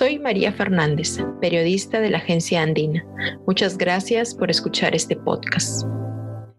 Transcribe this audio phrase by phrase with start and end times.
[0.00, 3.04] Soy María Fernández, periodista de la agencia Andina.
[3.46, 5.86] Muchas gracias por escuchar este podcast.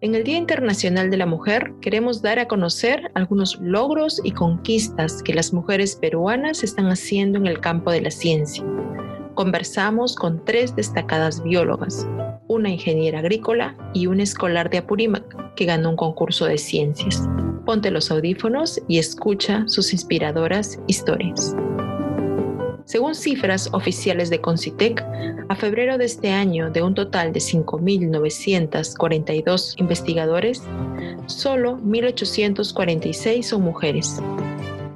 [0.01, 5.23] En el Día Internacional de la Mujer queremos dar a conocer algunos logros y conquistas
[5.23, 8.63] que las mujeres peruanas están haciendo en el campo de la ciencia.
[9.33, 12.08] Conversamos con tres destacadas biólogas,
[12.47, 17.27] una ingeniera agrícola y un escolar de Apurímac que ganó un concurso de ciencias.
[17.66, 21.55] Ponte los audífonos y escucha sus inspiradoras historias.
[22.91, 25.02] Según cifras oficiales de Concitec,
[25.48, 30.62] a febrero de este año, de un total de 5.942 investigadores,
[31.26, 34.22] solo 1.846 son mujeres.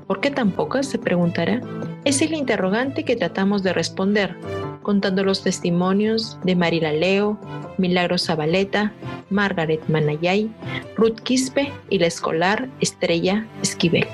[0.07, 0.87] ¿Por qué tan pocas?
[0.87, 1.61] se preguntará.
[2.03, 4.35] Es el interrogante que tratamos de responder,
[4.81, 7.39] contando los testimonios de Marila Leo,
[7.77, 8.91] Milagro Zabaleta,
[9.29, 10.53] Margaret Manayay,
[10.97, 14.05] Ruth Quispe y la escolar Estrella Esquivel.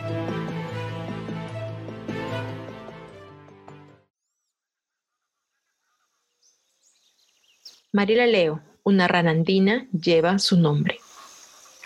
[7.94, 11.00] Mariela Leo, una ranandina, lleva su nombre.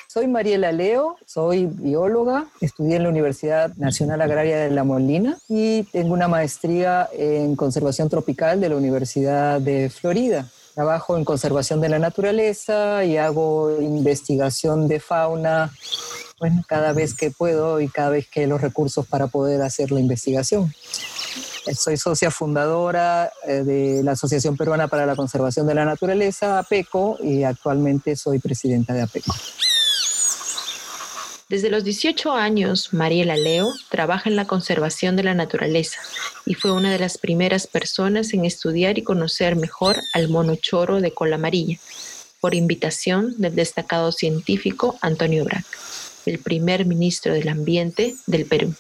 [0.08, 5.82] Soy Mariela Leo, soy bióloga, estudié en la Universidad Nacional Agraria de La Molina y
[5.86, 10.48] tengo una maestría en conservación tropical de la Universidad de Florida.
[10.76, 15.72] Trabajo en conservación de la naturaleza y hago investigación de fauna,
[16.40, 20.02] bueno, cada vez que puedo y cada vez que los recursos para poder hacer la
[20.02, 20.72] investigación.
[21.74, 27.18] Soy socia fundadora eh, de la Asociación Peruana para la Conservación de la Naturaleza, APECO,
[27.24, 29.34] y actualmente soy presidenta de APECO.
[31.50, 36.00] Desde los 18 años, Mariela Leo trabaja en la conservación de la naturaleza
[36.46, 41.02] y fue una de las primeras personas en estudiar y conocer mejor al mono choro
[41.02, 41.78] de cola amarilla,
[42.42, 45.66] por invitación del destacado científico Antonio Brac,
[46.28, 48.76] el primer ministro del Ambiente del Perú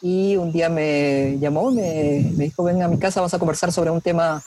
[0.00, 3.90] y un día me llamó, me, dijo, ven a mi casa, vamos a conversar sobre
[3.90, 4.42] un tema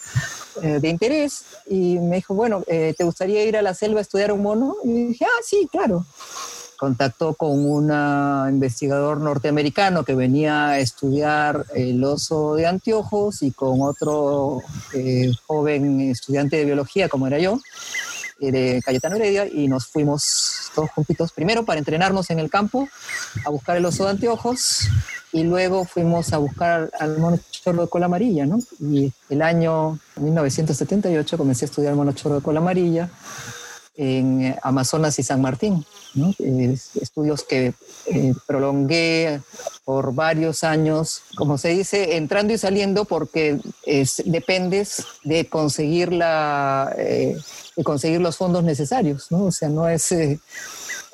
[0.61, 1.43] eh, de interés.
[1.69, 4.75] Y me dijo, bueno, eh, ¿te gustaría ir a la selva a estudiar un mono?
[4.83, 6.05] Y dije, ah, sí, claro.
[6.77, 7.91] Contactó con un
[8.49, 14.61] investigador norteamericano que venía a estudiar el oso de anteojos y con otro
[14.93, 17.59] eh, joven estudiante de biología, como era yo,
[18.39, 22.89] de Cayetano Heredia, y nos fuimos todos juntitos, primero para entrenarnos en el campo,
[23.45, 24.89] a buscar el oso de anteojos,
[25.33, 28.59] y luego fuimos a buscar al mono chorro de cola amarilla, ¿no?
[28.79, 33.09] Y el año 1978 comencé a estudiar mono chorro de cola amarilla
[33.95, 36.33] en Amazonas y San Martín, ¿no?
[36.39, 37.73] estudios que
[38.07, 39.41] eh, prolongué
[39.83, 43.59] por varios años, como se dice, entrando y saliendo porque
[44.25, 47.37] dependes de conseguir, la, eh,
[47.75, 49.45] de conseguir los fondos necesarios, ¿no?
[49.45, 50.13] O sea, no es...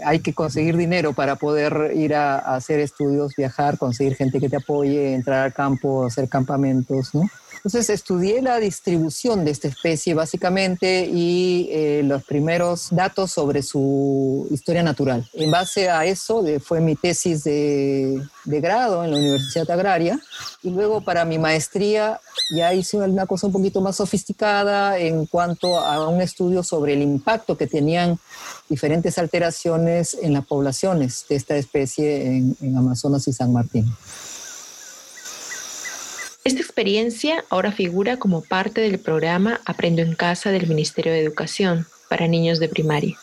[0.03, 4.57] Hay que conseguir dinero para poder ir a, hacer estudios, viajar, conseguir gente que te
[4.57, 7.23] apoye, entrar al campo, hacer campamentos, ¿no?
[7.67, 14.47] Entonces estudié la distribución de esta especie básicamente y eh, los primeros datos sobre su
[14.51, 15.29] historia natural.
[15.33, 20.17] En base a eso fue mi tesis de, de grado en la Universidad Agraria
[20.63, 22.21] y luego para mi maestría
[22.55, 27.01] ya hice una cosa un poquito más sofisticada en cuanto a un estudio sobre el
[27.01, 28.17] impacto que tenían
[28.69, 33.93] diferentes alteraciones en las poblaciones de esta especie en, en Amazonas y San Martín.
[36.77, 42.27] Experiencia ahora figura como parte del programa Aprendo en Casa del Ministerio de Educación para
[42.27, 43.17] niños de primaria.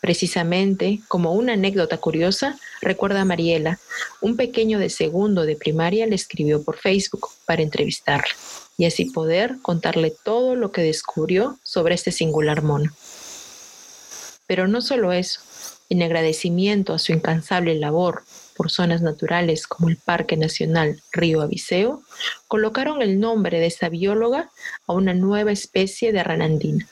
[0.00, 3.80] Precisamente, como una anécdota curiosa, recuerda a Mariela,
[4.20, 8.32] un pequeño de segundo de primaria le escribió por Facebook para entrevistarla
[8.78, 12.92] y así poder contarle todo lo que descubrió sobre este singular mono.
[14.46, 15.40] Pero no solo eso,
[15.88, 18.22] en agradecimiento a su incansable labor
[18.60, 22.02] por zonas naturales como el Parque Nacional Río Abiseo,
[22.46, 24.50] colocaron el nombre de esta bióloga
[24.86, 26.86] a una nueva especie de ranandina,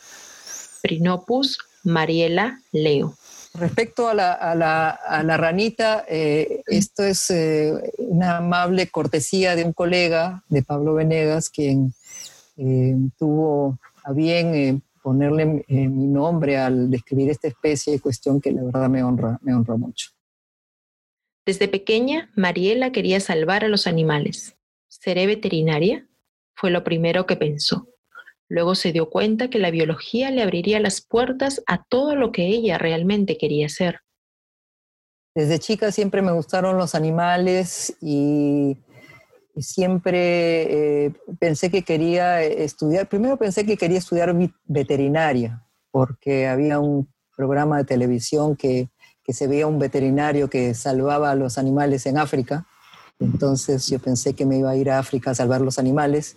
[0.80, 3.12] Prinopus mariela leo.
[3.52, 10.62] Respecto a la, ranita, eh, esto es eh, una amable cortesía de un colega, de
[10.62, 11.92] Pablo Venegas, quien
[12.56, 18.88] eh, tuvo a bien ponerle mi nombre al describir esta especie, cuestión que la verdad
[18.88, 20.17] me honra, me honra mucho.
[21.48, 24.58] Desde pequeña, Mariela quería salvar a los animales.
[24.88, 26.06] ¿Seré veterinaria?
[26.54, 27.88] Fue lo primero que pensó.
[28.50, 32.48] Luego se dio cuenta que la biología le abriría las puertas a todo lo que
[32.48, 34.00] ella realmente quería ser.
[35.34, 38.76] Desde chica siempre me gustaron los animales y,
[39.56, 44.36] siempre eh, pensé que quería estudiar, primero pensé que quería estudiar
[44.66, 48.90] veterinaria, porque había un programa de televisión que,
[49.28, 52.64] que se veía un veterinario que salvaba a los animales en África
[53.20, 56.34] Entonces yo pensé que me iba a ir a África a salvar los animales,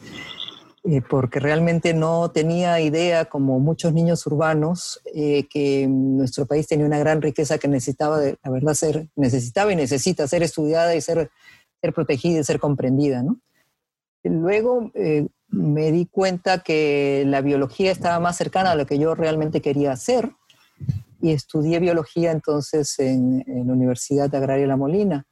[0.83, 6.85] eh, porque realmente no tenía idea, como muchos niños urbanos, eh, que nuestro país tenía
[6.85, 10.99] una gran riqueza que necesitaba, de, la verdad, ser, necesitaba y necesita ser estudiada y
[10.99, 11.31] ser,
[11.79, 13.23] ser protegida y ser comprendida.
[13.23, 13.39] ¿no?
[14.25, 19.15] Luego eh, me di cuenta que la biología estaba más cercana a lo que yo
[19.15, 20.33] realmente quería hacer
[21.21, 25.25] y estudié biología entonces en, la Universidad Agraria La Molina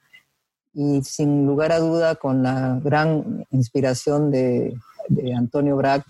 [0.74, 4.76] y sin lugar a duda con la gran inspiración de,
[5.36, 6.06] Antonio Brack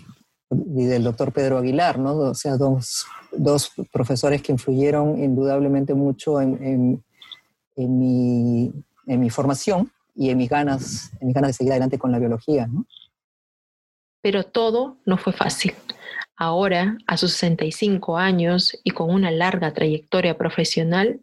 [0.52, 2.18] y del doctor Pedro Aguilar, ¿no?
[2.18, 7.02] O sea, dos, dos profesores que influyeron indudablemente mucho en,
[7.78, 8.74] en, mi,
[9.08, 12.20] en mi formación y en mis ganas, en mis ganas de seguir adelante con la
[12.20, 12.86] biología, ¿no?
[14.22, 15.74] Pero todo no fue fácil.
[16.42, 21.20] Ahora, a sus 65 años y con una larga trayectoria profesional,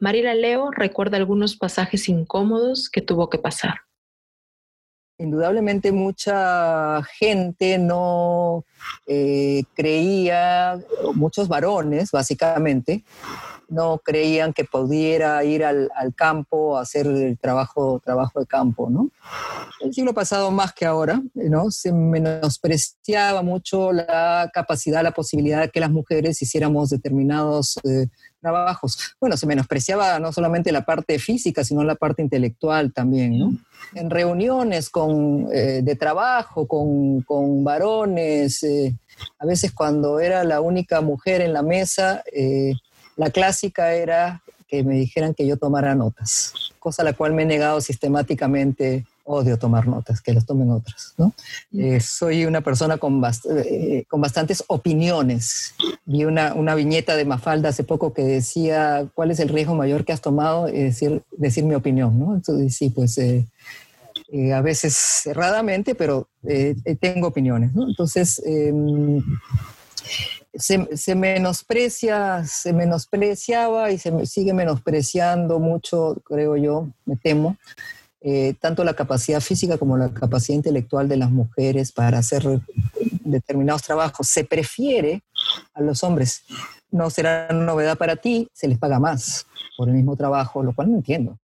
[0.00, 3.85] Mariela Leo recuerda algunos pasajes incómodos que tuvo que pasar.
[5.18, 8.64] Indudablemente mucha gente no
[9.06, 10.78] eh, creía,
[11.14, 13.02] muchos varones básicamente,
[13.68, 19.10] no creían que pudiera ir al, campo a hacer el trabajo, trabajo de campo, ¿no?
[19.80, 21.70] El siglo pasado más que ahora, ¿no?
[21.70, 28.06] Se menospreciaba mucho la capacidad, la posibilidad de que las mujeres hiciéramos determinados eh,
[28.40, 29.14] trabajos.
[29.20, 33.56] Bueno, se menospreciaba no solamente la parte física, sino la parte intelectual también, ¿no?
[33.94, 38.94] En reuniones con, eh, de trabajo con, con varones, eh,
[39.38, 42.22] a veces cuando era la única mujer en la mesa,
[43.16, 47.42] la clásica era que me dijeran que yo tomara notas, cosa a la cual me
[47.42, 49.06] he negado sistemáticamente.
[49.26, 51.14] Odio tomar notas, que las tomen otras.
[51.18, 51.32] ¿no?
[51.72, 51.80] Mm.
[51.80, 53.22] Eh, soy una persona con,
[53.64, 55.74] eh, con bastantes opiniones.
[56.04, 60.04] Vi una, una, viñeta de Mafalda hace poco que decía, ¿cuál es el riesgo mayor
[60.04, 60.68] que has tomado?
[60.68, 62.18] Y decir, decir mi opinión.
[62.18, 62.34] ¿no?
[62.34, 63.46] Entonces, sí, pues eh,
[64.54, 66.28] a veces cerradamente, pero
[67.00, 67.74] tengo opiniones.
[67.74, 67.88] ¿no?
[67.88, 69.22] Entonces, em,
[70.58, 77.56] se, menosprecia, se menospreciaba y se sigue menospreciando mucho, creo yo, me temo,
[78.28, 82.42] eh, tanto la capacidad física como la capacidad intelectual de las mujeres para hacer
[83.22, 84.26] determinados trabajos.
[84.26, 85.22] Se prefiere
[85.74, 86.42] a los hombres.
[86.90, 89.46] No será novedad para ti, se les paga más
[89.76, 91.38] por el mismo trabajo, lo cual no entiendo.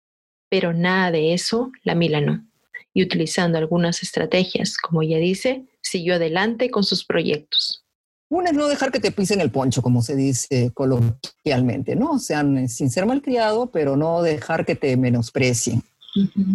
[0.49, 2.47] Pero nada de eso la Milano.
[2.95, 7.85] Y utilizando algunas estrategias, como ella dice, siguió adelante con sus proyectos.
[8.27, 12.13] Una es no dejar que te pisen el poncho, como se dice coloquialmente, ¿no?
[12.13, 15.83] O sea, sin ser malcriado, pero no dejar que te menosprecien.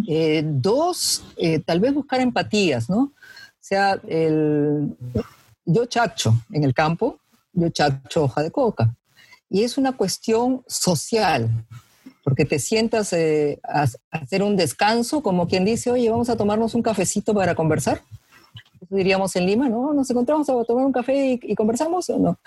[0.08, 2.98] Eh, dos, eh, tal vez buscar empatías, ¿no?
[2.98, 3.12] O
[3.60, 4.96] sea, el,
[5.64, 7.18] yo chacho en el campo,
[7.52, 8.94] yo chacho hoja de coca.
[9.48, 11.48] Y es una cuestión social,
[12.22, 16.74] porque te sientas eh, a hacer un descanso, como quien dice, oye, vamos a tomarnos
[16.74, 18.02] un cafecito para conversar
[18.90, 19.92] diríamos en Lima, ¿no?
[19.92, 22.38] Nos encontramos a tomar un café y, conversamos, ¿o no?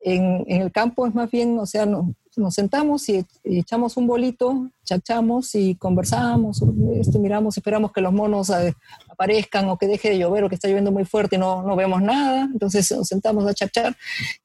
[0.00, 5.54] En, el campo es más bien, o sea, nos sentamos y, echamos un bolito, chachamos
[5.54, 6.62] y conversamos,
[6.94, 8.74] esto, miramos, esperamos que los monos eh,
[9.08, 11.76] aparezcan o que deje de llover o que está lloviendo muy fuerte y no, no
[11.76, 13.96] vemos nada, entonces nos sentamos a chachar.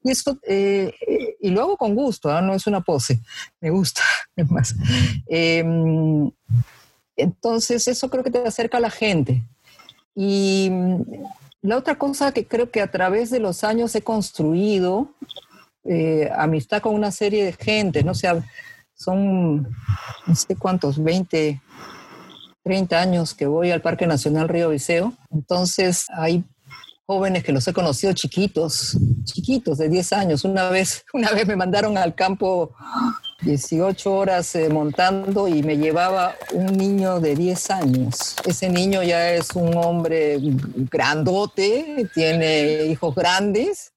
[0.03, 0.93] Y eso, eh,
[1.39, 2.41] y lo hago con gusto, ¿ah?
[2.41, 3.19] no es una pose,
[3.61, 4.01] me gusta,
[4.35, 4.75] es más.
[5.27, 6.29] Em,
[7.15, 9.43] entonces eso creo que te acerca a la gente,
[10.19, 11.01] y mm,
[11.61, 15.13] la otra cosa que creo que a través de los años he construido,
[15.83, 18.15] eh, amistad con una serie de gente, ¿no?
[18.15, 18.43] sea,
[18.95, 19.61] son
[20.25, 21.61] no sé cuántos, 20,
[22.63, 25.13] 30 años que voy al Parque Nacional Río Viseo.
[25.29, 26.43] Entonces hay
[27.05, 30.43] jóvenes que los he conocido chiquitos, chiquitos de 10 años.
[30.45, 32.73] Una vez, una vez me mandaron al campo
[33.41, 38.35] 18 horas eh, montando y me llevaba un niño de 10 años.
[38.45, 40.37] Ese niño ya es un hombre
[40.91, 43.93] grandote, tiene hijos grandes.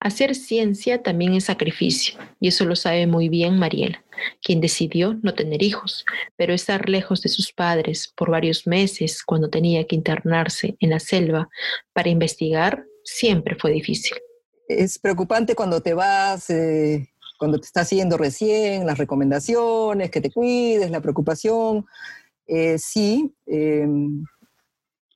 [0.00, 4.02] Hacer ciencia también es sacrificio, y eso lo sabe muy bien Mariela,
[4.42, 9.48] quien decidió no tener hijos, pero estar lejos de sus padres por varios meses cuando
[9.48, 11.48] tenía que internarse en la selva
[11.92, 14.16] para investigar siempre fue difícil.
[14.66, 17.11] Es preocupante cuando te vas, eh,
[17.42, 21.84] cuando te estás siguiendo recién, las recomendaciones, que te cuides, la preocupación.
[22.46, 24.24] Eh, sí, em,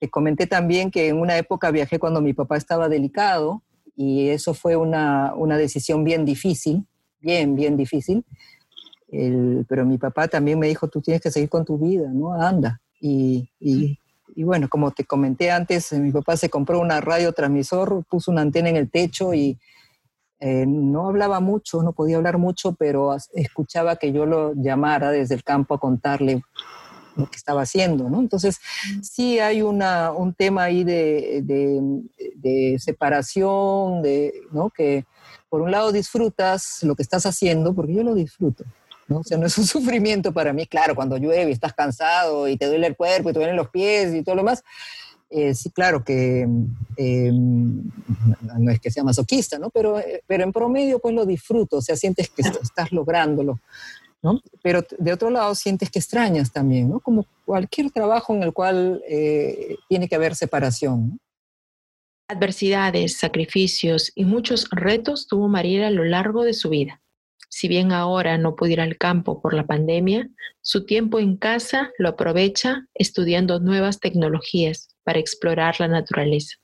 [0.00, 3.62] te comenté también que en una época viajé cuando mi papá estaba delicado
[3.94, 6.84] y eso fue una, una decisión bien difícil,
[7.20, 8.24] bien, bien difícil.
[9.68, 12.32] pero mi papá también me dijo, tú tienes que seguir con tu vida, ¿no?
[12.32, 12.80] Anda.
[13.00, 14.00] Y, y,
[14.34, 18.68] y, bueno, como te comenté antes, mi papá se compró una radiotransmisor, puso una antena
[18.68, 19.60] en el techo y
[20.38, 25.34] eh, no hablaba mucho, no podía hablar mucho, pero escuchaba que yo lo llamara desde
[25.34, 26.42] el campo a contarle
[27.16, 28.20] lo que estaba haciendo, ¿no?
[28.20, 28.58] Entonces,
[29.02, 34.70] sí hay una, un tema ahí de, de, separación, de, ¿no?
[34.70, 35.06] Que
[35.48, 38.64] por un lado disfrutas lo que estás haciendo, porque yo lo disfruto,
[39.08, 39.20] ¿no?
[39.20, 42.66] O sea, no es un sufrimiento para mí, claro, cuando llueve estás cansado y te
[42.66, 44.62] duele el cuerpo y te duelen los pies y todo lo demás,
[45.28, 46.46] eh, sí, claro que
[46.96, 49.70] eh, no es que sea masoquista, ¿no?
[49.70, 53.58] Pero, eh, pero en promedio pues lo disfruto, o sea, sientes que estás lográndolo,
[54.22, 54.40] ¿no?
[54.62, 57.00] Pero de otro lado sientes que extrañas también, ¿no?
[57.00, 59.02] Como cualquier trabajo en el cual
[59.88, 61.18] tiene que haber separación.
[62.28, 67.00] Adversidades, sacrificios y muchos retos tuvo Mariela a lo largo de su vida.
[67.48, 70.28] Si bien ahora no puede ir al campo por la pandemia,
[70.60, 76.56] su tiempo en casa lo aprovecha estudiando nuevas tecnologías para explorar la naturaleza.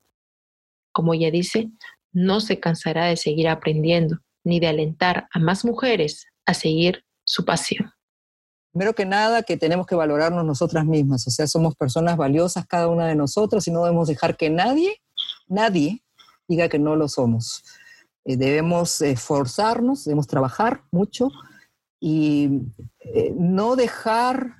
[0.92, 1.70] Como ella dice,
[2.12, 7.44] no se cansará de seguir aprendiendo ni de alentar a más mujeres a seguir su
[7.44, 7.92] pasión.
[8.72, 12.88] Primero que nada, que tenemos que valorarnos nosotras mismas, o sea, somos personas valiosas cada
[12.88, 15.00] una de nosotros y no debemos dejar que nadie,
[15.46, 16.02] nadie
[16.48, 17.62] diga que no lo somos.
[18.24, 21.28] Eh, debemos esforzarnos, debemos trabajar mucho
[22.00, 22.48] y
[22.98, 24.56] eh, no dejar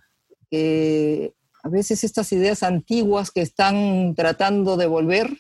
[0.51, 5.39] que a veces estas ideas antiguas que están tratando de volver,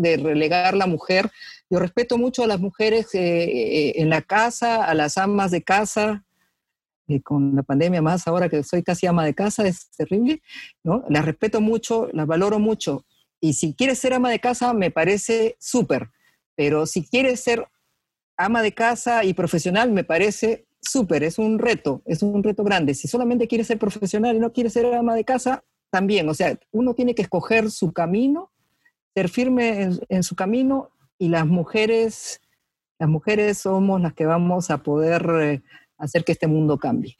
[0.00, 1.30] de relegar la mujer.
[1.68, 6.24] Yo respeto mucho a las mujeres eh, en la casa, a las amas de casa,
[7.22, 10.42] con la pandemia más ahora que soy casi ama de casa, es terrible,
[10.82, 11.04] ¿no?
[11.08, 13.04] Las respeto mucho, las valoro mucho.
[13.40, 16.08] Y si quieres ser ama de casa, me parece súper.
[16.56, 17.66] Pero si quieres ser
[18.36, 22.94] ama de casa y profesional, me parece súper, es un reto, es un reto grande.
[22.94, 26.28] Si solamente quieres ser profesional y no quieres ser ama de casa, también.
[26.28, 28.50] O sea, uno tiene que escoger su camino,
[29.14, 32.40] ser firme en, su camino y las mujeres,
[32.98, 35.62] las mujeres somos las que vamos a poder eh,
[35.98, 37.16] hacer que este mundo cambie.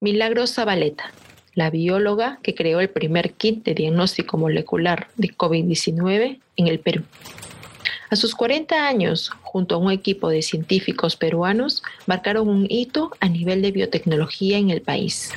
[0.00, 1.12] Milagros Zabaleta
[1.54, 7.04] la bióloga que creó el primer kit de diagnóstico molecular de COVID-19 en el Perú.
[8.12, 13.28] A sus 40 años, junto a un equipo de científicos peruanos, marcaron un hito a
[13.30, 15.30] nivel de biotecnología en el país.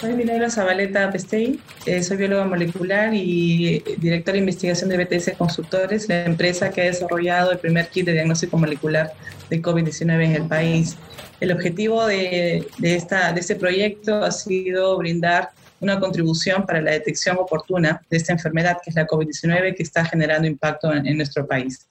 [0.00, 6.08] Soy Milagro Zabaleta Pestey, eh, soy bióloga molecular y directora de investigación de BTS Consultores,
[6.08, 9.12] la empresa que ha desarrollado el primer kit de diagnóstico molecular
[9.50, 10.96] de COVID-19 en el país.
[11.40, 17.36] El objetivo de, esta, de este proyecto ha sido brindar una contribución para la detección
[17.38, 21.86] oportuna de esta enfermedad, que es la COVID-19, que está generando impacto en, nuestro país.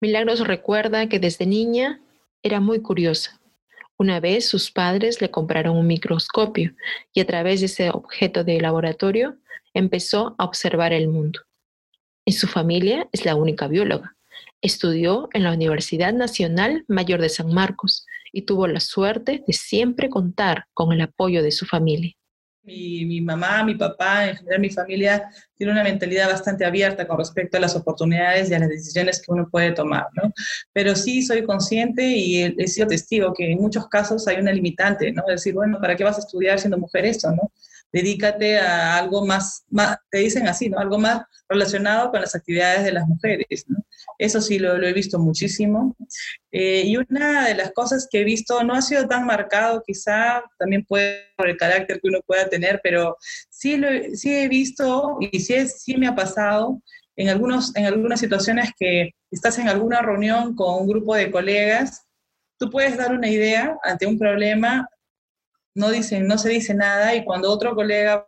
[0.00, 2.00] Milagros recuerda que desde niña
[2.42, 3.40] era muy curiosa.
[3.96, 6.74] Una vez sus padres le compraron un microscopio
[7.12, 9.36] y a través de ese objeto de laboratorio
[9.72, 11.40] empezó a observar el mundo.
[12.26, 14.16] En su familia es la única bióloga.
[14.60, 20.08] Estudió en la Universidad Nacional Mayor de San Marcos y tuvo la suerte de siempre
[20.08, 22.14] contar con el apoyo de su familia.
[22.64, 27.58] Mi, mamá, mi papá, en general mi familia, tiene una mentalidad bastante abierta con respecto
[27.58, 30.32] a las oportunidades y a las decisiones que uno puede tomar, ¿no?
[30.72, 35.12] Pero sí soy consciente y he, sido testigo que en muchos casos hay una limitante,
[35.12, 35.22] ¿no?
[35.28, 37.52] decir, bueno, ¿para qué vas a estudiar siendo mujer esto, no?
[37.94, 40.80] Dedícate a algo más, más, te dicen así, ¿no?
[40.80, 43.78] Algo más relacionado con las actividades de las mujeres, ¿no?
[44.18, 45.96] Eso sí lo, he visto muchísimo.
[46.50, 50.42] Eh, y una de las cosas que he visto, no ha sido tan marcado quizá,
[50.58, 53.16] también puede por el carácter que uno pueda tener, pero
[53.48, 56.82] sí, lo, sí he visto y sí, sí me ha pasado
[57.14, 62.04] en, algunos, en algunas situaciones que estás en alguna reunión con un grupo de colegas,
[62.58, 64.88] tú puedes dar una idea ante un problema
[65.74, 68.26] no, dicen, no se dice nada y cuando otro colega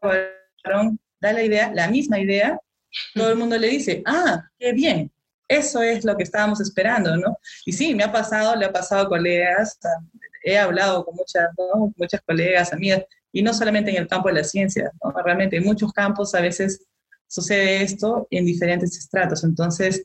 [1.21, 2.59] da la idea, la misma idea,
[3.15, 5.13] todo el mundo le dice, ah, qué bien,
[5.49, 7.39] eso es lo que estábamos esperando, ¿no?
[7.65, 9.79] Y sí, me ha pasado, le ha pasado a colegas,
[10.43, 11.49] he hablado con muchas,
[11.97, 15.13] muchas colegas, amigas, y no solamente en el campo de la ciencia, ¿no?
[15.23, 16.87] realmente en muchos campos a veces
[17.29, 19.45] sucede esto en diferentes estratos.
[19.45, 20.05] Entonces,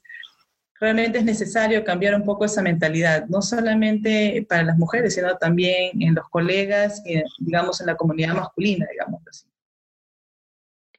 [0.81, 6.01] realmente es necesario cambiar un poco esa mentalidad, no solamente para las mujeres, sino también
[6.01, 9.45] en los colegas y, digamos, en la comunidad masculina, digamos así.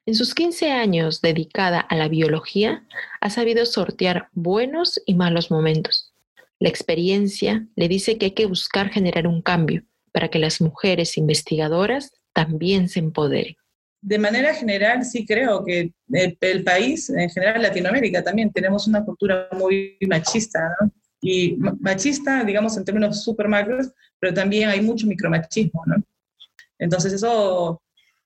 [0.06, 2.86] En sus 15 años dedicada a la biología,
[3.20, 6.14] ha sabido sortear buenos y malos momentos.
[6.60, 11.18] La experiencia le dice que hay que buscar generar un cambio para que las mujeres
[11.18, 13.56] investigadoras también se empoderen
[14.02, 19.48] de manera general sí creo que el, país, en general Latinoamérica también, tenemos una cultura
[19.52, 20.90] muy machista, ¿no?
[21.20, 26.02] Y machista, digamos, en términos súper macros, pero también hay mucho micromachismo, ¿no?
[26.80, 27.80] Entonces eso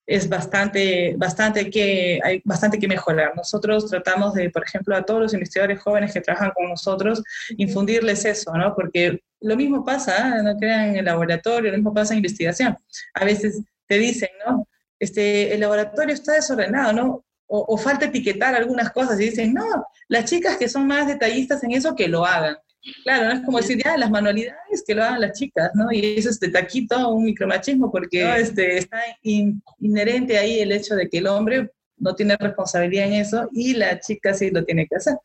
[0.07, 3.37] es bastante, bastante que, hay bastante que mejorar.
[3.37, 7.23] Nosotros tratamos de, por ejemplo, a todos los investigadores jóvenes que trabajan con nosotros,
[7.59, 8.75] infundirles eso, ¿no?
[8.75, 12.75] Porque lo mismo pasa, no crean en el laboratorio, lo mismo pasa en investigación.
[13.13, 14.67] A veces te dicen, ¿no?
[14.99, 17.25] Este, el laboratorio está desordenado, ¿no?
[17.49, 21.63] O, o falta etiquetar algunas cosas y dicen, no, las chicas que son más detallistas
[21.65, 22.57] en eso, que lo hagan.
[23.03, 25.91] Claro, no es como decir, ya, las manualidades que lo hagan las chicas, ¿no?
[25.91, 31.09] Y eso es de taquito un micromachismo porque este, está inherente ahí el hecho de
[31.09, 34.97] que el hombre no tiene responsabilidad en eso y la chica sí lo tiene que
[34.97, 35.17] hacer.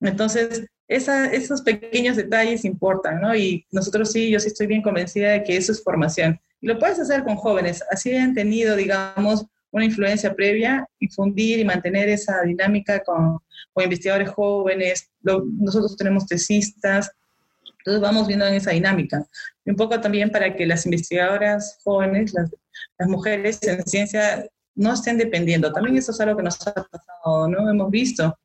[0.00, 3.34] Entonces, esos pequeños detalles importan, ¿no?
[3.34, 6.38] Y nosotros sí, yo sí estoy bien convencida de que eso es formación.
[6.64, 11.64] Y lo puedes hacer con jóvenes, así han tenido, digamos, una influencia previa, difundir y
[11.64, 13.38] mantener esa dinámica con,
[13.76, 15.10] investigadores jóvenes.
[15.20, 17.10] nosotros tenemos tesistas,
[17.80, 19.26] entonces vamos viendo en esa dinámica.
[19.62, 22.50] Y un poco también para que las investigadoras jóvenes, las,
[23.10, 25.70] mujeres en ciencia, no estén dependiendo.
[25.70, 27.68] También eso es algo que nos ha pasado, ¿no?
[27.68, 28.38] Hemos visto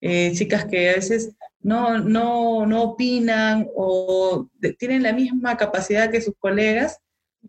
[0.00, 6.22] eh, chicas que a veces no, no, no opinan o tienen la misma capacidad que
[6.22, 6.98] sus colegas,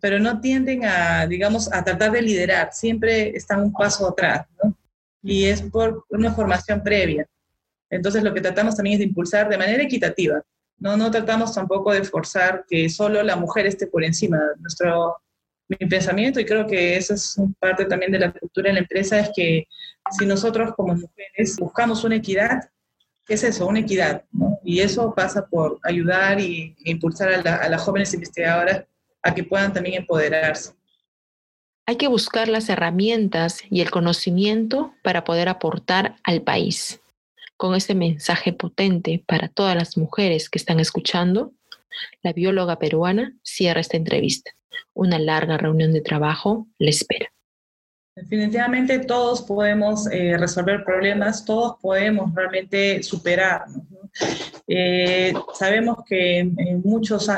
[0.00, 4.46] pero no tienden a, digamos, a tratar de liderar, siempre están un paso atrás.
[5.22, 7.26] Y es por una formación previa.
[7.88, 10.42] Entonces lo que tratamos también es de impulsar de manera equitativa.
[10.78, 14.38] No, no tratamos tampoco de forzar que solo la mujer esté por encima.
[14.58, 15.16] Nuestro
[15.68, 19.18] mi pensamiento, y creo que eso es parte también de la cultura de la empresa,
[19.18, 19.66] es que
[20.10, 22.68] si nosotros como mujeres buscamos una equidad,
[23.24, 23.66] ¿qué es eso?
[23.66, 24.24] Una equidad.
[24.62, 28.84] Y eso pasa por ayudar e impulsar a las jóvenes investigadoras
[29.24, 30.74] a que puedan también empoderarse.
[31.86, 37.00] Hay que buscar las herramientas y el conocimiento para poder aportar al país.
[37.56, 41.52] Con este mensaje potente para todas las mujeres que están escuchando,
[42.22, 44.52] la bióloga peruana cierra esta entrevista.
[44.92, 47.33] Una larga reunión de trabajo le espera.
[48.16, 53.82] Definitivamente todos podemos eh, resolver problemas, todos podemos realmente superarnos.
[54.68, 56.48] Eh, sabemos que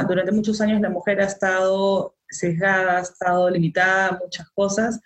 [0.07, 5.01] durante muchos años la mujer ha estado sesgada, ha estado limitada a muchas cosas,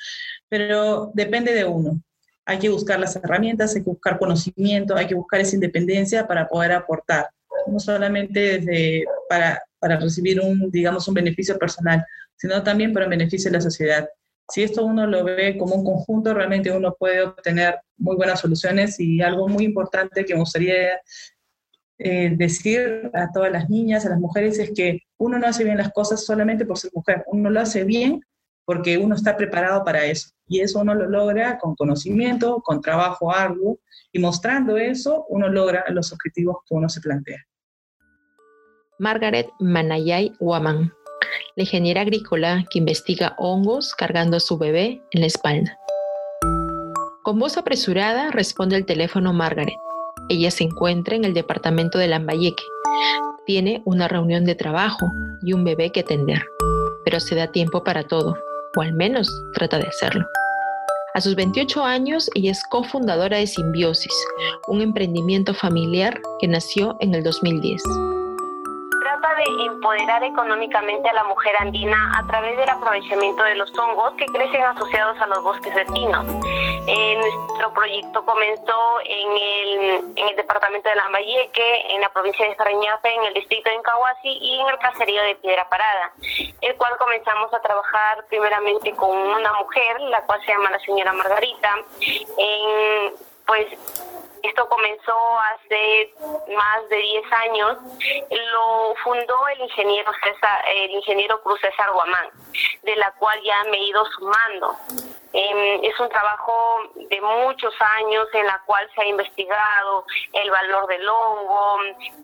[0.49, 2.03] pero depende de uno.
[2.47, 6.49] Hay que buscar las herramientas, hay que buscar conocimiento, hay que buscar esa independencia para
[6.49, 7.29] poder aportar,
[7.69, 9.63] no solamente para,
[10.01, 12.05] recibir un, digamos, un beneficio personal,
[12.35, 14.09] sino también para el beneficio de la sociedad
[14.51, 18.99] si esto uno lo ve como un conjunto, realmente uno puede obtener muy buenas soluciones
[18.99, 21.01] y algo muy importante que me gustaría
[21.99, 25.77] eh, decir a todas las niñas, a las mujeres, es que uno no hace bien
[25.77, 28.21] las cosas solamente por ser mujer, uno lo hace bien
[28.65, 30.31] porque uno está preparado para eso.
[30.47, 33.81] Y eso uno lo logra con conocimiento, con trabajo arduo,
[34.13, 37.39] y mostrando eso, uno logra los objetivos que uno se plantea.
[38.99, 40.93] Margaret Manayay Waman
[41.57, 45.79] la ingeniera agrícola que investiga hongos cargando a su bebé en la espalda.
[47.23, 49.77] Con voz apresurada responde el teléfono Margaret.
[50.29, 52.63] Ella se encuentra en el departamento de Lambayeque.
[53.47, 55.11] Tiene una reunión de trabajo
[55.43, 56.43] y un bebé que atender,
[57.05, 58.37] pero se da tiempo para todo,
[58.77, 60.25] o al menos trata de hacerlo.
[61.15, 64.15] A sus 28 años, ella es cofundadora de Simbiosis,
[64.69, 67.83] un emprendimiento familiar que nació en el 2010
[69.41, 74.27] de empoderar económicamente a la mujer andina a través del aprovechamiento de los hongos que
[74.27, 76.27] crecen asociados a los bosques de pinos.
[76.87, 82.57] Eh, nuestro proyecto comenzó en el, en el departamento de Lambayeque, en la provincia de
[82.57, 86.13] Sarañafe, en el distrito de Incahuasi y en el caserío de Piedra Parada,
[86.61, 91.13] el cual comenzamos a trabajar primeramente con una mujer, la cual se llama la señora
[91.13, 91.77] Margarita,
[92.37, 93.15] en
[93.47, 93.67] pues
[94.43, 96.15] esto comenzó hace
[96.55, 97.79] más de 10 años.
[98.53, 102.29] Lo fundó el ingeniero César, el ingeniero Cruz César Guamán,
[102.83, 104.77] de la cual ya me he ido sumando.
[105.33, 110.89] Em, es un trabajo de muchos años en la cual se ha investigado el valor
[110.89, 111.79] del hongo,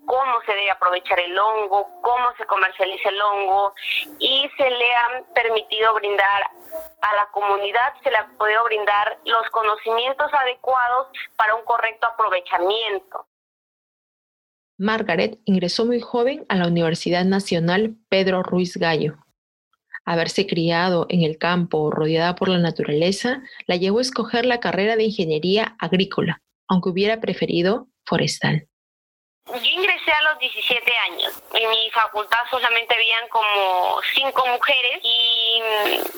[0.07, 3.74] cómo se debe aprovechar el hongo, cómo se comercializa el hongo
[4.18, 6.50] y se le han permitido brindar
[7.00, 13.26] a la comunidad, se le ha podido brindar los conocimientos adecuados para un correcto aprovechamiento.
[14.78, 19.16] Margaret ingresó muy joven a la Universidad Nacional Pedro Ruiz Gallo
[20.08, 24.94] Haberse criado en el campo rodeada por la naturaleza la llevó a escoger la carrera
[24.94, 28.68] de ingeniería agrícola, aunque hubiera preferido forestal.
[29.46, 31.32] Yo ingresé a los 17 años.
[31.54, 35.62] En mi facultad solamente habían como cinco mujeres y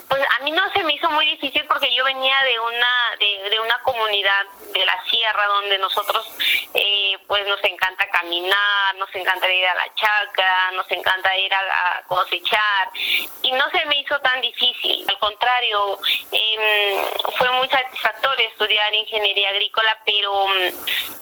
[0.09, 3.51] pues a mí no se me hizo muy difícil porque yo venía de una de,
[3.51, 6.27] de una comunidad de la sierra donde nosotros
[6.73, 12.03] eh, pues nos encanta caminar, nos encanta ir a la chacra, nos encanta ir a,
[12.07, 12.89] cosechar
[13.43, 15.05] y no se me hizo tan difícil.
[15.07, 15.99] Al contrario,
[16.33, 17.03] eh,
[17.37, 20.47] fue muy satisfactorio estudiar ingeniería agrícola, pero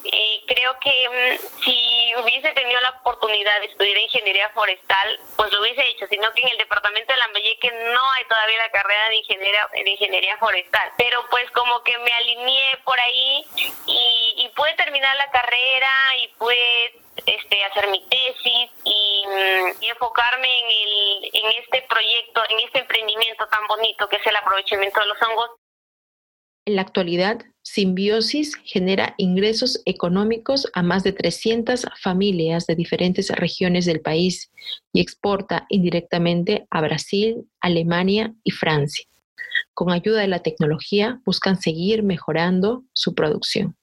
[0.04, 5.60] eh, creo que mm, si hubiese tenido la oportunidad de estudiar ingeniería forestal, pues lo
[5.60, 9.16] hubiese hecho, sino que en el departamento de Lambayeque no hay todavía la carrera de
[9.16, 10.92] ingeniería, de ingeniería forestal.
[10.96, 13.44] Pero pues como que me alineé por ahí
[13.86, 19.88] y, y pude terminar la carrera y pude este, hacer mi tesis y, mm, y,
[19.88, 25.00] enfocarme en, el, en este proyecto, en este emprendimiento tan bonito que es el aprovechamiento
[25.00, 25.50] de los hongos.
[26.66, 33.84] En la actualidad, Simbiosis genera ingresos económicos a más de 300 familias de diferentes regiones
[33.86, 34.50] del país
[34.92, 39.06] y exporta indirectamente a Brasil, Alemania y Francia.
[39.74, 43.75] Con ayuda de la tecnología buscan seguir mejorando su producción.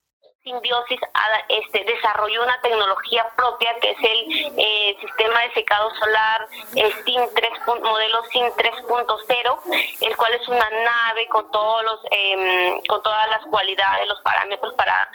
[0.43, 0.99] Simbiosis
[1.47, 7.49] este, desarrolló una tecnología propia que es el eh, sistema de secado solar SIM 3,
[7.81, 9.59] modelo SIM 3.0,
[10.01, 14.73] el cual es una nave con todos los em, con todas las cualidades, los parámetros
[14.73, 15.09] para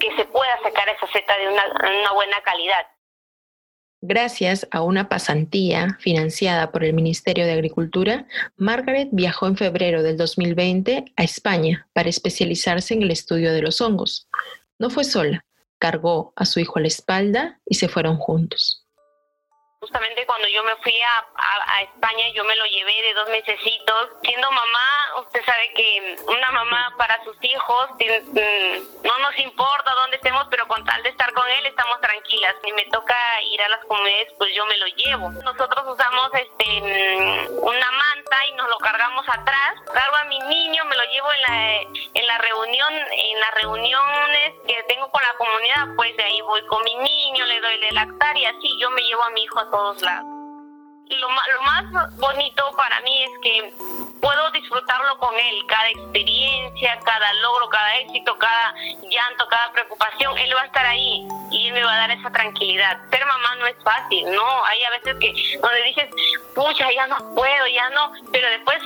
[0.00, 2.86] que se pueda sacar esa seta de una buena calidad.
[4.06, 8.26] Gracias a una pasantía financiada por el Ministerio de Agricultura,
[8.58, 13.80] Margaret viajó en febrero del 2020 a España para especializarse en el estudio de los
[13.80, 14.28] hongos.
[14.84, 15.46] No fue sola,
[15.78, 18.83] cargó a su hijo a la espalda y se fueron juntos
[19.84, 24.08] justamente cuando yo me fui a, España, yo me lo llevé de dos mesecitos.
[24.22, 30.16] Siendo mamá, usted sabe que una mamá para sus hijos mm, no nos importa dónde
[30.16, 32.54] estemos, pero con tal de estar con él estamos tranquilas.
[32.64, 35.30] Si me toca ir a las comunidades, pues yo me lo llevo.
[35.42, 39.74] Nosotros usamos este mm, una manta y nos lo cargamos atrás.
[39.92, 41.80] Cargo a mi niño, me lo llevo en la,
[42.14, 46.64] en la reunión, en las reuniones que tengo con la comunidad, pues de ahí voy
[46.66, 49.60] con mi niño, le doy de lactar y así yo me llevo a mi hijo
[49.74, 50.30] todos lados.
[51.10, 53.74] Lo, lo más bonito para mí es que
[54.20, 58.74] puedo disfrutarlo con él, cada experiencia, cada logro, cada éxito, cada
[59.10, 62.30] llanto, cada preocupación, él va a estar ahí y él me va a dar esa
[62.30, 62.98] tranquilidad.
[63.10, 66.08] Ser mamá no es fácil, no, hay a veces que donde dices,
[66.54, 68.78] pucha, ya no puedo, ya no, pero después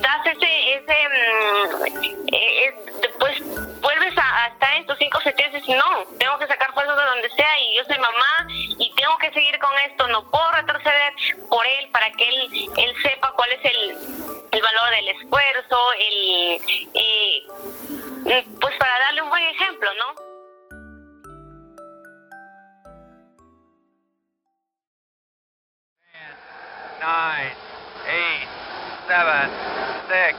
[0.00, 3.42] das ese, ese, mm, eh, después
[3.80, 6.61] vuelves a, estar en tus cinco sentidos y dices, no, tengo que sacar
[9.86, 11.14] esto, no puedo retroceder
[11.48, 13.90] por él para que él, él sepa cuál es el,
[14.50, 16.60] el valor del esfuerzo, el,
[16.94, 20.14] eh, pues para darle un buen ejemplo, ¿no?
[27.00, 27.52] Nine,
[28.06, 28.48] eight,
[29.08, 29.50] seven,
[30.08, 30.38] six,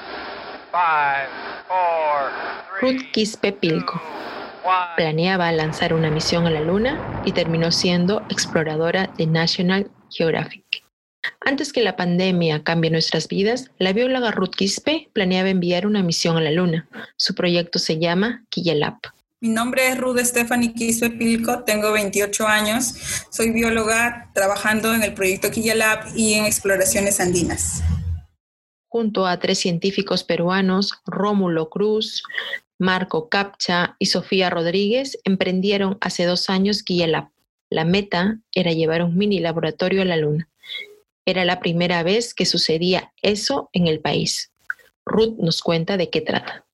[0.71, 1.27] five,
[1.67, 2.31] four,
[2.79, 4.22] Ruth Quispe Pilco
[4.95, 10.83] planeaba lanzar una misión a la Luna y terminó siendo exploradora de National Geographic.
[11.39, 16.37] Antes que la pandemia cambie nuestras vidas, la bióloga Ruth Quispe planeaba enviar una misión
[16.37, 16.87] a la Luna.
[17.17, 19.05] Su proyecto se llama Quillalap.
[19.39, 22.95] Mi nombre es Ruth Stephanie Quispe Pilco, tengo 28 años,
[23.29, 27.83] soy bióloga trabajando en el proyecto Quillalap y en exploraciones andinas.
[28.87, 32.23] Junto a tres científicos peruanos, Rómulo Cruz,
[32.79, 37.29] Marco Capcha y Sofía Rodríguez emprendieron hace dos años Quillalap.
[37.69, 40.49] La meta era llevar un mini laboratorio a la Luna.
[41.25, 44.51] Era la primera vez que sucedía eso en el país.
[45.05, 46.65] Ruth nos cuenta de qué trata.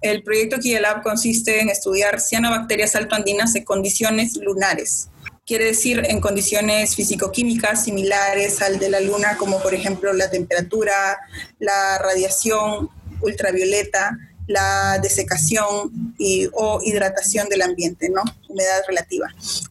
[0.00, 5.08] El proyecto Lab consiste en estudiar cianobacterias altoandinas en condiciones lunares.
[5.46, 11.18] Quiere decir en condiciones físico-químicas similares al de la Luna, como por ejemplo la temperatura,
[11.58, 18.22] la radiación ultravioleta, la desecación y, o hidratación del ambiente, ¿no?
[18.48, 19.28] Humedad relativa.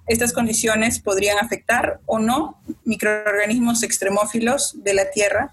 [0.07, 5.51] Estas condiciones podrían afectar o no microorganismos extremófilos de la Tierra.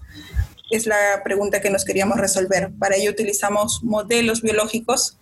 [0.71, 2.71] Es la pregunta que nos queríamos resolver.
[2.79, 5.17] Para ello utilizamos modelos biológicos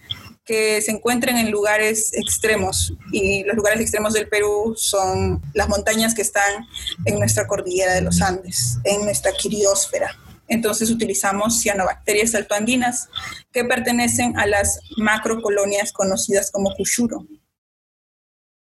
[0.46, 6.16] que se encuentran en lugares extremos y los lugares extremos del Perú son las montañas
[6.16, 6.68] que están
[7.06, 10.18] en nuestra cordillera de los Andes, en nuestra quiriósfera.
[10.48, 13.10] Entonces utilizamos cianobacterias altoandinas
[13.52, 17.26] que pertenecen a las macrocolonias conocidas como Cushuro.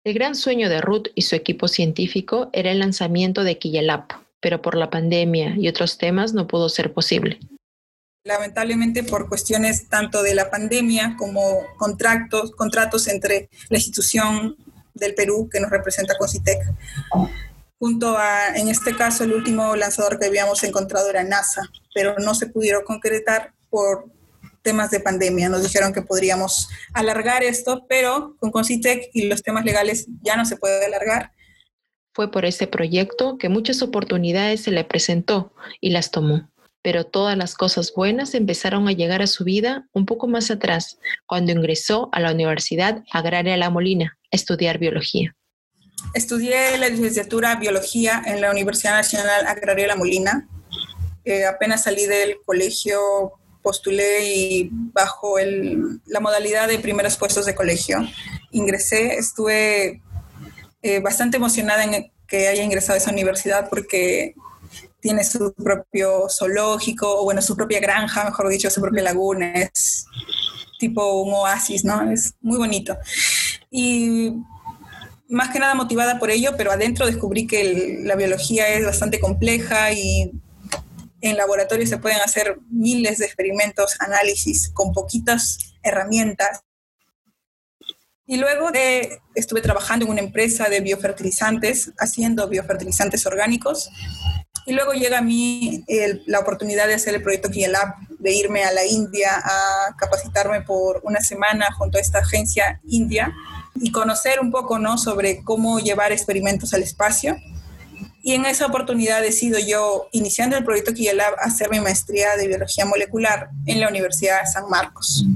[0.04, 4.60] El gran sueño de Ruth y su equipo científico era el lanzamiento de Quillalap, pero
[4.60, 7.40] por la pandemia y otros temas no pudo ser posible.
[8.22, 14.56] Lamentablemente por cuestiones tanto de la pandemia como contratos, contratos entre la institución
[14.94, 16.58] del Perú que nos representa con CITEC.
[17.84, 22.34] Junto a, en este caso, el último lanzador que habíamos encontrado era NASA, pero no
[22.34, 24.06] se pudieron concretar por
[24.62, 25.50] temas de pandemia.
[25.50, 30.46] Nos dijeron que podríamos alargar esto, pero con Concitec y los temas legales ya no
[30.46, 31.32] se puede alargar.
[32.14, 36.48] Fue por ese proyecto que muchas oportunidades se le presentó y las tomó
[36.80, 40.98] pero todas las cosas buenas empezaron a llegar a su vida un poco más atrás,
[41.24, 45.34] cuando ingresó a la Universidad Agraria La Molina a estudiar biología.
[46.14, 50.48] Estudié la licenciatura Biología en la Universidad Nacional Agraria La Molina.
[51.24, 57.54] Eh, apenas salí del colegio, postulé y bajo el, la modalidad de primeros puestos de
[57.54, 58.06] colegio.
[58.50, 60.02] Ingresé, estuve
[60.82, 64.34] eh, bastante emocionada en que haya ingresado a esa universidad porque
[65.00, 70.06] tiene su propio zoológico, o bueno, su propia granja, mejor dicho, su propia laguna, es
[70.78, 72.10] tipo un oasis, ¿no?
[72.10, 72.96] Es muy bonito.
[73.70, 74.32] Y
[75.28, 79.92] más que nada motivada por ello, pero adentro descubrí que la biología es bastante compleja
[79.92, 80.32] y
[81.20, 86.62] en laboratorio se pueden hacer miles de experimentos, análisis con poquitas herramientas.
[88.26, 88.70] Y luego
[89.34, 93.90] estuve trabajando en una empresa de biofertilizantes, haciendo biofertilizantes orgánicos
[94.66, 95.84] y luego llega a mí
[96.26, 101.02] la oportunidad de hacer el proyecto Kielab, de irme a la India a capacitarme por
[101.04, 103.34] una semana junto a esta agencia india
[103.76, 104.98] y conocer un poco ¿no?
[104.98, 107.36] sobre cómo llevar experimentos al espacio.
[108.22, 112.86] Y en esa oportunidad decido yo, iniciando el proyecto Kielab, hacer mi maestría de biología
[112.86, 115.26] molecular en la Universidad de San Marcos.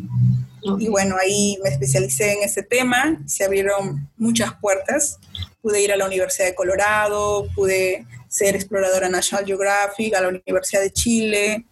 [0.79, 5.19] Y bueno, ahí me especialicé en ese tema, se abrieron muchas puertas.
[5.61, 10.81] Pude ir a la Universidad de Colorado, pude ser exploradora National Geographic, a la Universidad
[10.81, 11.67] de Chile,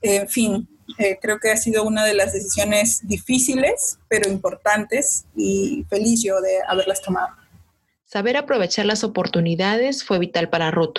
[0.00, 5.84] en fin, eh, creo que ha sido una de las decisiones difíciles, pero importantes y
[5.88, 7.28] feliz yo de haberlas tomado.
[8.04, 10.98] Saber aprovechar las oportunidades fue vital para Ruth,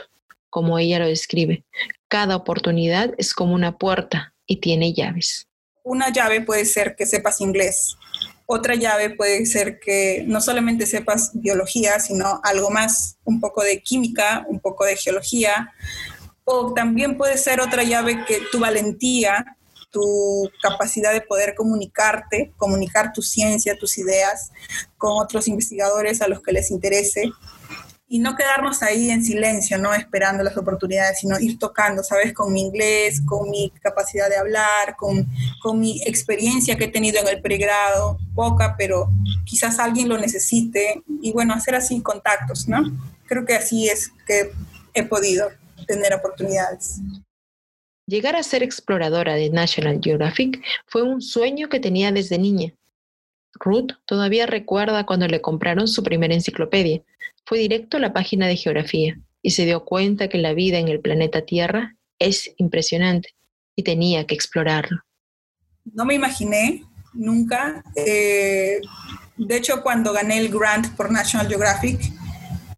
[0.49, 1.63] como ella lo describe.
[2.07, 5.47] Cada oportunidad es como una puerta y tiene llaves.
[5.83, 7.97] Una llave puede ser que sepas inglés,
[8.49, 13.81] otra llave puede ser que no solamente sepas biología, sino algo más, un poco de
[13.81, 15.73] química, un poco de geología.
[16.45, 19.56] O también puede ser otra llave que tu valentía,
[19.89, 24.51] tu capacidad de poder comunicarte, comunicar tu ciencia, tus ideas
[24.97, 27.31] con otros investigadores a los que les interese
[28.09, 32.33] y no quedarnos ahí en silencio, no esperando las oportunidades, sino ir tocando, ¿sabes?
[32.33, 35.27] Con mi inglés, con mi capacidad de hablar, con,
[35.61, 39.11] con mi experiencia que he tenido en el pregrado, poca, pero
[39.43, 42.81] quizás alguien lo necesite, y bueno, hacer así contactos, ¿no?
[43.25, 44.51] Creo que así es que
[44.93, 45.49] he podido
[45.85, 47.01] tener oportunidades.
[48.07, 52.73] Llegar a ser exploradora de National Geographic fue un sueño que tenía desde niña.
[53.59, 57.01] Ruth todavía recuerda cuando le compraron su primera enciclopedia,
[57.45, 60.87] fue directo a la página de geografía y se dio cuenta que la vida en
[60.87, 63.35] el planeta Tierra es impresionante
[63.75, 65.01] y tenía que explorarlo.
[65.83, 67.83] No me imaginé nunca.
[67.95, 68.79] Eh,
[69.35, 71.99] de hecho, cuando gané el grant por National Geographic,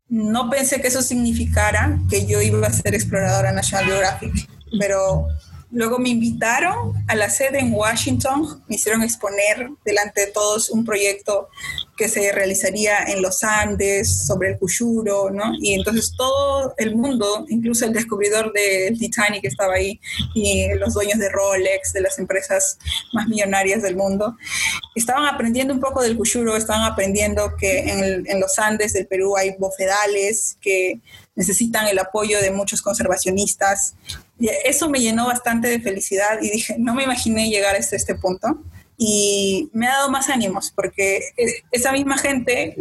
[0.08, 5.28] no pensé que eso significara que yo iba a ser exploradora National Geographic, pero
[5.72, 10.84] Luego me invitaron a la sede en Washington, me hicieron exponer delante de todos un
[10.84, 11.50] proyecto
[11.96, 15.52] que se realizaría en los Andes sobre el Cushuro, ¿no?
[15.60, 20.00] Y entonces todo el mundo, incluso el descubridor del Titanic estaba ahí
[20.34, 22.80] y los dueños de Rolex, de las empresas
[23.14, 24.38] más millonarias del mundo,
[24.96, 29.38] estaban aprendiendo un poco del Cushuro, estaban aprendiendo que en, en los Andes del Perú
[29.38, 31.00] hay bofedales que
[31.36, 33.94] necesitan el apoyo de muchos conservacionistas.
[34.39, 38.63] Eso me llenó bastante de felicidad y dije, no me imaginé llegar hasta este punto.
[39.02, 41.21] Y me ha dado más ánimos porque
[41.71, 42.75] esa misma gente,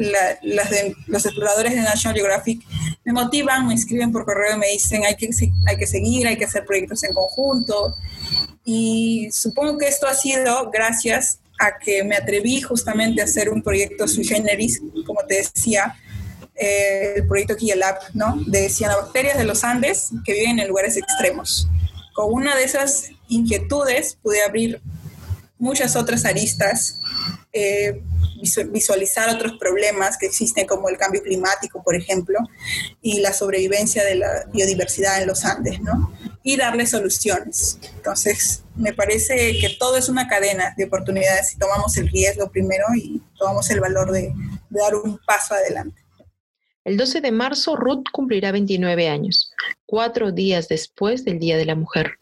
[1.06, 2.60] los exploradores de National Geographic,
[3.04, 5.30] me motivan, me escriben por correo y me dicen hay que,
[5.68, 7.94] hay que seguir, hay que hacer proyectos en conjunto.
[8.64, 13.62] Y supongo que esto ha sido gracias a que me atreví justamente a hacer un
[13.62, 15.96] proyecto sui generis, como te decía,
[16.58, 18.42] eh, el proyecto Kielab, ¿no?
[18.46, 21.68] De cianobacterias de los Andes que viven en lugares extremos.
[22.14, 24.82] Con una de esas inquietudes pude abrir
[25.58, 26.98] muchas otras aristas,
[27.52, 28.02] eh,
[28.70, 32.38] visualizar otros problemas que existen como el cambio climático, por ejemplo,
[33.02, 36.12] y la sobrevivencia de la biodiversidad en los Andes, ¿no?
[36.42, 37.78] Y darle soluciones.
[37.96, 42.86] Entonces, me parece que todo es una cadena de oportunidades si tomamos el riesgo primero
[42.96, 44.32] y tomamos el valor de
[44.70, 45.97] dar un paso adelante.
[46.88, 49.52] El 12 de marzo, Ruth cumplirá 29 años,
[49.84, 52.12] cuatro días después del Día de la Mujer.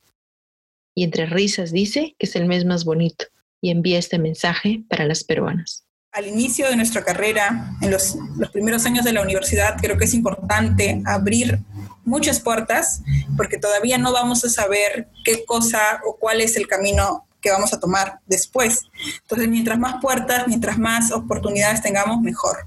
[0.93, 3.27] Y entre risas dice que es el mes más bonito
[3.61, 5.85] y envía este mensaje para las peruanas.
[6.11, 10.07] al inicio de nuestra carrera, en los, los, primeros años de la universidad, creo que
[10.07, 11.61] es importante abrir
[12.05, 13.03] muchas puertas
[13.37, 17.73] porque todavía no vamos a saber qué cosa o cuál es el camino que vamos
[17.73, 18.83] a tomar después.
[19.23, 22.67] Entonces, mientras más puertas, mientras más oportunidades tengamos, mejor.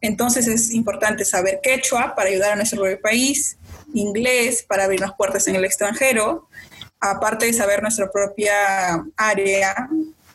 [0.00, 3.56] Entonces, es importante saber quechua para ayudar a nuestro país,
[3.94, 6.48] inglés para abrirnos puertas en el extranjero,
[7.00, 9.88] aparte de saber nuestra propia área,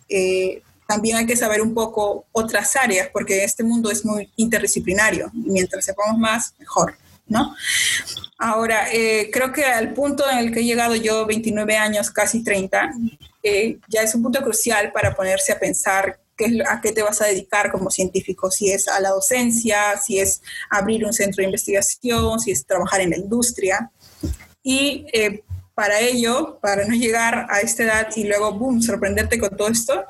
[0.09, 5.29] eh, también hay que saber un poco otras áreas, porque este mundo es muy interdisciplinario,
[5.33, 7.55] mientras sepamos más, mejor, ¿no?
[8.37, 12.43] Ahora, eh, creo que al punto en el que he llegado yo, 29 años, casi
[12.43, 12.91] 30,
[13.43, 17.21] eh, ya es un punto crucial para ponerse a pensar qué, a qué te vas
[17.21, 21.45] a dedicar como científico, si es a la docencia, si es abrir un centro de
[21.45, 23.91] investigación, si es trabajar en la industria.
[24.63, 29.55] Y eh, para ello, para no llegar a esta edad y luego, boom, sorprenderte con
[29.55, 30.03] todo esto,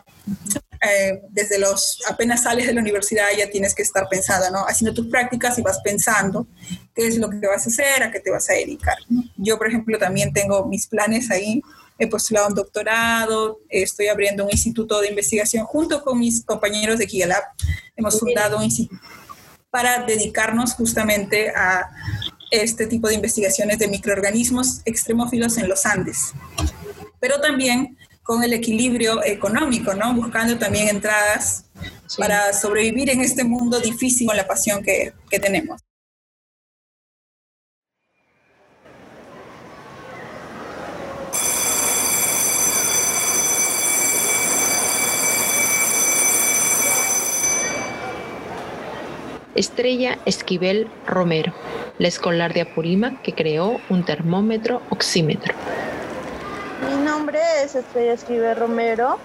[0.82, 4.66] eh, desde los apenas sales de la universidad ya tienes que estar pensando, ¿no?
[4.66, 6.48] Haciendo tus prácticas y vas pensando
[6.94, 8.98] qué es lo que vas a hacer, a qué te vas a dedicar.
[9.38, 11.62] Yo, por ejemplo, también tengo mis planes ahí.
[12.00, 17.08] He postulado un doctorado, estoy abriendo un instituto de investigación junto con mis compañeros de
[17.08, 17.44] Kielab.
[17.96, 19.02] Hemos fundado un instituto
[19.70, 21.90] para dedicarnos justamente a
[22.52, 26.34] este tipo de investigaciones de microorganismos extremófilos en los Andes.
[27.20, 30.14] Pero también con el equilibrio económico, ¿no?
[30.14, 31.66] Buscando también entradas
[32.18, 35.82] para sobrevivir en este mundo difícil con la pasión que, que tenemos.
[49.58, 51.52] Estrella Esquivel Romero,
[51.98, 55.54] la escolar de Apurímac que creó un termómetro oxímetro.
[56.88, 59.18] Mi nombre es Estrella Esquivel Romero,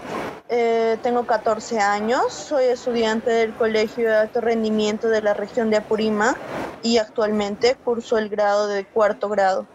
[0.48, 5.76] eh, tengo 14 años, soy estudiante del Colegio de Alto Rendimiento de la región de
[5.76, 6.38] Apurímac
[6.82, 9.66] y actualmente curso el grado de cuarto grado.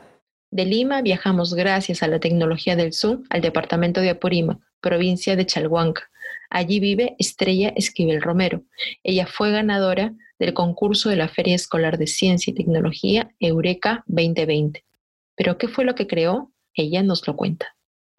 [0.50, 5.46] De Lima viajamos gracias a la tecnología del Zoom al departamento de Apurímac, provincia de
[5.46, 6.10] Chalhuanca.
[6.50, 8.64] Allí vive Estrella Esquivel Romero.
[9.04, 14.84] Ella fue ganadora del concurso de la Feria Escolar de Ciencia y Tecnología Eureka 2020.
[15.36, 16.52] ¿Pero qué fue lo que creó?
[16.74, 17.68] Ella nos lo cuenta.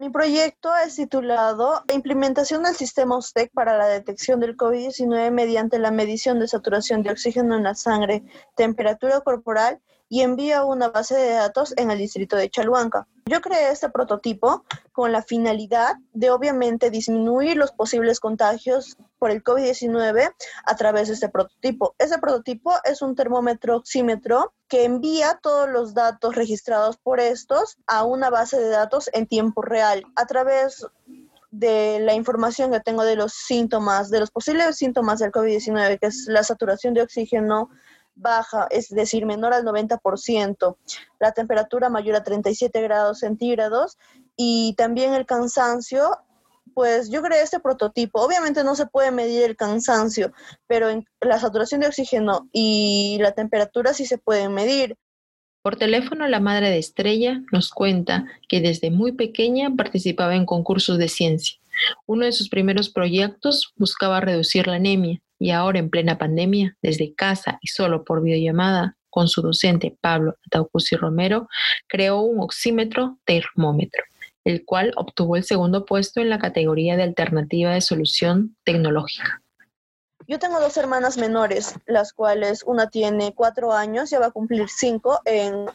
[0.01, 5.91] Mi proyecto es titulado Implementación del sistema USTEC para la detección del COVID-19 mediante la
[5.91, 8.23] medición de saturación de oxígeno en la sangre,
[8.55, 13.07] temperatura corporal y envía una base de datos en el distrito de Chalhuanca.
[13.27, 19.45] Yo creé este prototipo con la finalidad de obviamente disminuir los posibles contagios por el
[19.45, 21.95] COVID-19 a través de este prototipo.
[21.99, 28.05] Este prototipo es un termómetro oxímetro que envía todos los datos registrados por estos a
[28.05, 30.87] una base de datos en tiempo real a través
[31.51, 36.07] de la información que tengo de los síntomas, de los posibles síntomas del COVID-19, que
[36.07, 37.71] es la saturación de oxígeno,
[38.19, 40.77] baja, es decir, menor al 90%,
[41.21, 43.97] la temperatura mayor a 37 grados centígrados
[44.37, 46.11] y también el cansancio,
[46.75, 48.21] pues yo creé este prototipo.
[48.21, 50.33] Obviamente no se puede medir el cansancio,
[50.67, 54.97] pero en la saturación de oxígeno y la temperatura sí se pueden medir.
[55.63, 60.99] Por teléfono, la madre de Estrella nos cuenta que desde muy pequeña participaba en concursos
[60.99, 61.59] de ciencia.
[62.07, 67.15] Uno de sus primeros proyectos buscaba reducir la anemia y ahora en plena pandemia, desde
[67.15, 71.49] casa y solo por videollamada, con su docente Pablo Ataucusi Romero,
[71.89, 74.05] creó un oxímetro termómetro,
[74.45, 79.43] el cual obtuvo el segundo puesto en la categoría de alternativa de solución tecnológica.
[80.27, 84.69] Yo tengo dos hermanas menores, las cuales una tiene cuatro años, ya va a cumplir
[84.69, 85.67] cinco en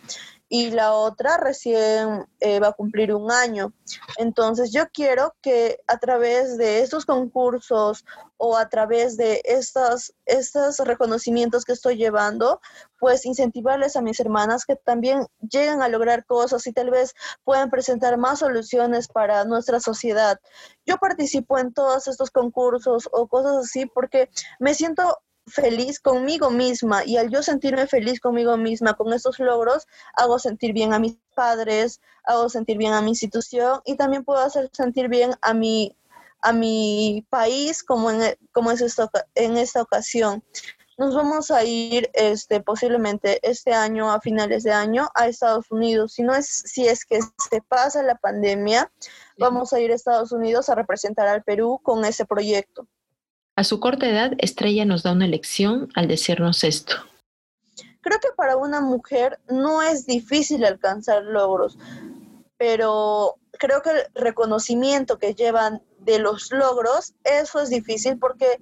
[0.54, 3.74] y la otra recién eh, va a cumplir un año.
[4.20, 8.06] Entonces yo quiero que a través de estos concursos
[8.38, 12.62] o a través de estos, estos reconocimientos que estoy llevando,
[13.00, 17.72] pues incentivarles a mis hermanas que también lleguen a lograr cosas y tal vez puedan
[17.72, 20.39] presentar más soluciones para nuestra sociedad.
[20.86, 27.03] Yo participo en todos estos concursos o cosas así porque me siento feliz conmigo misma
[27.06, 31.17] y al yo sentirme feliz conmigo misma con estos logros, hago sentir bien a mis
[31.36, 35.97] padres, hago sentir bien a mi institución y también puedo hacer sentir bien a mi,
[36.41, 40.43] a mi país como en, como es esto, en esta ocasión.
[40.95, 46.13] Nos vamos a ir este, posiblemente este año, a finales de año, a Estados Unidos.
[46.13, 48.91] Si no es, si es que se pasa la pandemia,
[49.39, 52.88] vamos a ir a Estados Unidos a representar al Perú con ese proyecto.
[53.56, 56.95] A su corta edad, Estrella nos da una lección al decirnos esto.
[58.01, 61.78] Creo que para una mujer no es difícil alcanzar logros,
[62.64, 68.61] pero creo que el reconocimiento que llevan de los logros, eso es difícil porque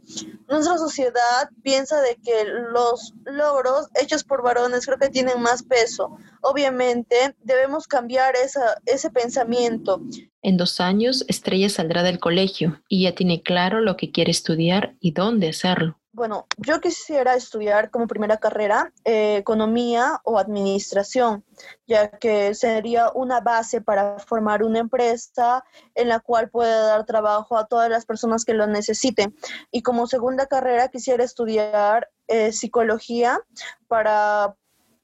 [0.49, 6.17] nuestra sociedad piensa de que los logros hechos por varones creo que tienen más peso.
[6.41, 10.01] Obviamente debemos cambiar esa, ese pensamiento.
[10.41, 14.95] En dos años, Estrella saldrá del colegio y ya tiene claro lo que quiere estudiar
[14.99, 16.00] y dónde hacerlo.
[16.13, 21.45] Bueno, yo quisiera estudiar como primera carrera eh, economía o administración,
[21.87, 25.63] ya que sería una base para formar una empresa
[25.95, 29.33] en la cual pueda dar trabajo a todas las personas que lo necesiten.
[29.71, 33.39] Y como segunda carrera quisiera estudiar eh, psicología
[33.87, 34.57] para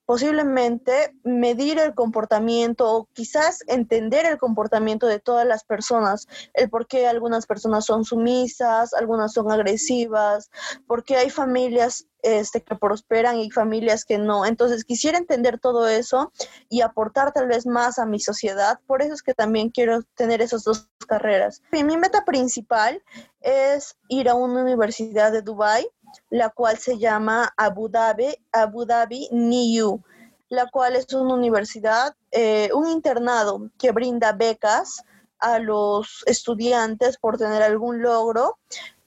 [0.08, 6.88] posiblemente medir el comportamiento o quizás entender el comportamiento de todas las personas, el por
[6.88, 10.50] qué algunas personas son sumisas, algunas son agresivas,
[10.88, 14.46] por qué hay familias este, que prosperan y familias que no.
[14.46, 16.32] Entonces quisiera entender todo eso
[16.70, 18.80] y aportar tal vez más a mi sociedad.
[18.88, 21.62] Por eso es que también quiero tener esas dos carreras.
[21.72, 23.04] mi meta principal
[23.42, 25.88] es ir a una universidad de Dubái
[26.30, 30.02] la cual se llama Abu Dhabi, Abu Dhabi NIU,
[30.50, 35.04] la cual es una universidad, eh, un internado que brinda becas
[35.40, 38.58] a los estudiantes por tener algún logro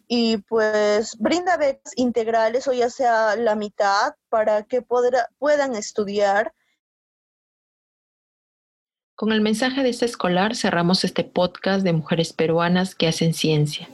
[0.07, 6.53] y pues brinda becas integrales o ya sea la mitad para que puedan estudiar.
[9.14, 13.88] Con el mensaje de este escolar cerramos este podcast de mujeres peruanas que hacen ciencia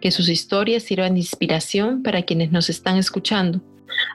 [0.00, 3.60] que sus historias sirvan de inspiración para quienes nos están escuchando.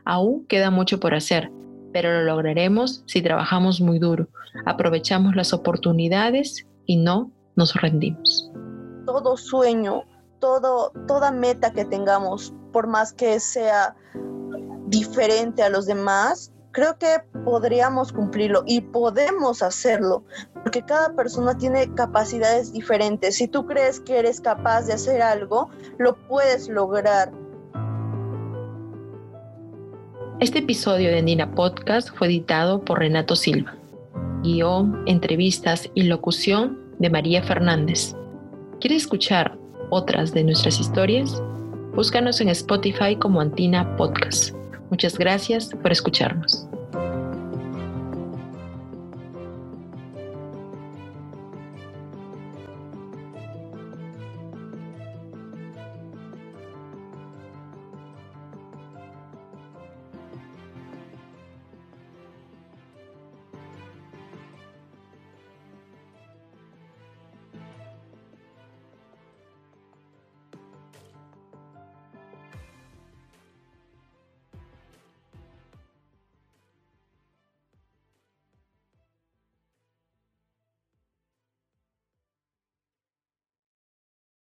[0.05, 1.51] Aún queda mucho por hacer,
[1.91, 4.27] pero lo lograremos si trabajamos muy duro,
[4.65, 8.49] aprovechamos las oportunidades y no nos rendimos.
[9.05, 10.03] Todo sueño,
[10.39, 13.95] todo, toda meta que tengamos, por más que sea
[14.88, 20.26] diferente a los demás, creo que podríamos cumplirlo y podemos hacerlo,
[20.63, 23.36] porque cada persona tiene capacidades diferentes.
[23.36, 25.69] Si tú crees que eres capaz de hacer algo,
[25.99, 27.32] lo puedes lograr.
[30.39, 33.76] Este episodio de Nina Podcast fue editado por Renato Silva.
[34.41, 38.15] Guión, entrevistas y locución de María Fernández.
[38.82, 39.57] ¿Quieres escuchar
[39.89, 41.41] otras de nuestras historias?
[41.93, 44.62] Búscanos en Spotify como Antina Podcast.
[44.94, 46.68] Muchas gracias por escucharnos.